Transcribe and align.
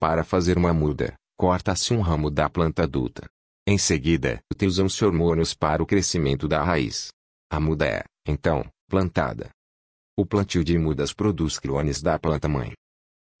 Para 0.00 0.24
fazer 0.24 0.58
uma 0.58 0.72
muda, 0.72 1.14
corta-se 1.38 1.94
um 1.94 2.00
ramo 2.00 2.28
da 2.28 2.50
planta 2.50 2.82
adulta. 2.82 3.24
Em 3.68 3.78
seguida, 3.78 4.40
usam-se 4.60 5.04
hormônios 5.04 5.54
para 5.54 5.80
o 5.80 5.86
crescimento 5.86 6.48
da 6.48 6.60
raiz. 6.60 7.10
A 7.48 7.60
muda 7.60 7.86
é, 7.86 8.04
então, 8.26 8.68
plantada. 8.88 9.50
O 10.18 10.26
plantio 10.26 10.64
de 10.64 10.76
mudas 10.76 11.12
produz 11.12 11.56
clones 11.60 12.02
da 12.02 12.18
planta 12.18 12.48
mãe. 12.48 12.72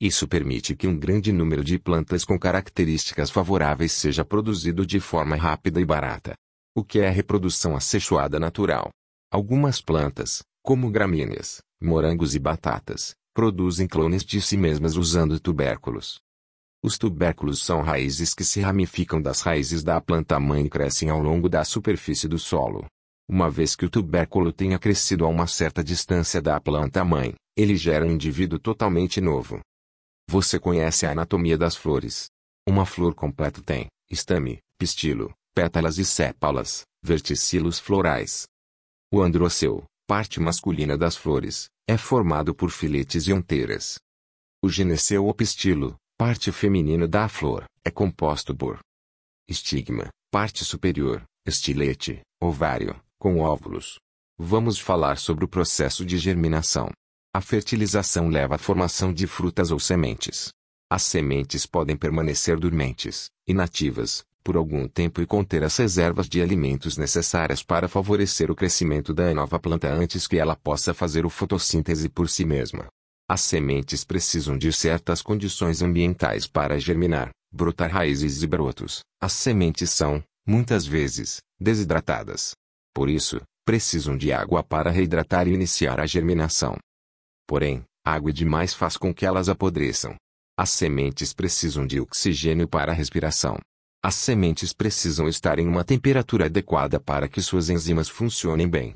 Isso 0.00 0.28
permite 0.28 0.76
que 0.76 0.86
um 0.86 0.96
grande 0.96 1.32
número 1.32 1.64
de 1.64 1.80
plantas 1.80 2.24
com 2.24 2.38
características 2.38 3.28
favoráveis 3.28 3.90
seja 3.90 4.24
produzido 4.24 4.86
de 4.86 5.00
forma 5.00 5.34
rápida 5.34 5.80
e 5.80 5.84
barata. 5.84 6.34
O 6.76 6.84
que 6.84 7.00
é 7.00 7.08
a 7.08 7.10
reprodução 7.10 7.74
assexuada 7.74 8.38
natural? 8.38 8.90
Algumas 9.32 9.80
plantas, 9.80 10.42
como 10.66 10.90
gramíneas, 10.90 11.62
morangos 11.80 12.34
e 12.34 12.40
batatas, 12.40 13.14
produzem 13.32 13.86
clones 13.86 14.24
de 14.24 14.40
si 14.40 14.56
mesmas 14.56 14.96
usando 14.96 15.38
tubérculos. 15.38 16.18
Os 16.82 16.98
tubérculos 16.98 17.62
são 17.62 17.82
raízes 17.82 18.34
que 18.34 18.42
se 18.42 18.60
ramificam 18.60 19.22
das 19.22 19.42
raízes 19.42 19.84
da 19.84 20.00
planta-mãe 20.00 20.66
e 20.66 20.68
crescem 20.68 21.08
ao 21.08 21.22
longo 21.22 21.48
da 21.48 21.64
superfície 21.64 22.26
do 22.26 22.36
solo. 22.36 22.84
Uma 23.30 23.48
vez 23.48 23.76
que 23.76 23.84
o 23.84 23.88
tubérculo 23.88 24.52
tenha 24.52 24.76
crescido 24.76 25.24
a 25.24 25.28
uma 25.28 25.46
certa 25.46 25.84
distância 25.84 26.42
da 26.42 26.60
planta-mãe, 26.60 27.34
ele 27.56 27.76
gera 27.76 28.04
um 28.04 28.10
indivíduo 28.10 28.58
totalmente 28.58 29.20
novo. 29.20 29.60
Você 30.28 30.58
conhece 30.58 31.06
a 31.06 31.12
anatomia 31.12 31.56
das 31.56 31.76
flores. 31.76 32.26
Uma 32.68 32.84
flor 32.84 33.14
completa 33.14 33.62
tem 33.62 33.86
estame, 34.10 34.58
pistilo, 34.76 35.32
pétalas 35.54 35.96
e 35.96 36.04
sépalas, 36.04 36.82
verticilos 37.04 37.78
florais. 37.78 38.48
O 39.12 39.22
androceu, 39.22 39.84
parte 40.06 40.38
masculina 40.38 40.96
das 40.96 41.16
flores, 41.16 41.68
é 41.88 41.96
formado 41.96 42.54
por 42.54 42.70
filetes 42.70 43.26
e 43.26 43.32
onteiras. 43.32 43.98
O 44.62 44.68
gineceu 44.68 45.26
ou 45.26 45.34
pistilo, 45.34 45.96
parte 46.16 46.52
feminina 46.52 47.06
da 47.08 47.28
flor, 47.28 47.64
é 47.84 47.90
composto 47.90 48.54
por 48.54 48.78
estigma, 49.48 50.08
parte 50.30 50.64
superior, 50.64 51.22
estilete, 51.46 52.20
ovário, 52.40 53.00
com 53.18 53.40
óvulos. 53.40 53.98
Vamos 54.38 54.78
falar 54.78 55.18
sobre 55.18 55.44
o 55.44 55.48
processo 55.48 56.04
de 56.04 56.18
germinação. 56.18 56.90
A 57.34 57.40
fertilização 57.40 58.28
leva 58.28 58.54
à 58.54 58.58
formação 58.58 59.12
de 59.12 59.26
frutas 59.26 59.70
ou 59.70 59.78
sementes. 59.78 60.50
As 60.90 61.02
sementes 61.02 61.66
podem 61.66 61.96
permanecer 61.96 62.58
dormentes, 62.58 63.26
inativas, 63.46 64.24
por 64.46 64.56
algum 64.56 64.86
tempo 64.86 65.20
e 65.20 65.26
conter 65.26 65.64
as 65.64 65.76
reservas 65.76 66.28
de 66.28 66.40
alimentos 66.40 66.96
necessárias 66.96 67.64
para 67.64 67.88
favorecer 67.88 68.48
o 68.48 68.54
crescimento 68.54 69.12
da 69.12 69.34
nova 69.34 69.58
planta 69.58 69.92
antes 69.92 70.28
que 70.28 70.38
ela 70.38 70.54
possa 70.54 70.94
fazer 70.94 71.26
o 71.26 71.28
fotossíntese 71.28 72.08
por 72.08 72.28
si 72.28 72.44
mesma. 72.44 72.86
As 73.28 73.40
sementes 73.40 74.04
precisam 74.04 74.56
de 74.56 74.72
certas 74.72 75.20
condições 75.20 75.82
ambientais 75.82 76.46
para 76.46 76.78
germinar, 76.78 77.30
brotar 77.52 77.90
raízes 77.90 78.40
e 78.44 78.46
brotos. 78.46 79.00
As 79.20 79.32
sementes 79.32 79.90
são, 79.90 80.22
muitas 80.46 80.86
vezes, 80.86 81.38
desidratadas. 81.58 82.52
Por 82.94 83.10
isso, 83.10 83.40
precisam 83.64 84.16
de 84.16 84.30
água 84.30 84.62
para 84.62 84.92
reidratar 84.92 85.48
e 85.48 85.54
iniciar 85.54 85.98
a 85.98 86.06
germinação. 86.06 86.76
Porém, 87.48 87.82
água 88.04 88.32
demais 88.32 88.72
faz 88.72 88.96
com 88.96 89.12
que 89.12 89.26
elas 89.26 89.48
apodreçam. 89.48 90.14
As 90.56 90.70
sementes 90.70 91.32
precisam 91.32 91.84
de 91.84 91.98
oxigênio 91.98 92.68
para 92.68 92.92
a 92.92 92.94
respiração. 92.94 93.58
As 94.06 94.14
sementes 94.14 94.72
precisam 94.72 95.26
estar 95.26 95.58
em 95.58 95.66
uma 95.66 95.82
temperatura 95.82 96.46
adequada 96.46 97.00
para 97.00 97.28
que 97.28 97.42
suas 97.42 97.68
enzimas 97.68 98.08
funcionem 98.08 98.68
bem. 98.68 98.94